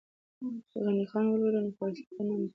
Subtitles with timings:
[0.69, 2.47] که غني خان ولولو نو فلسفه نه مري.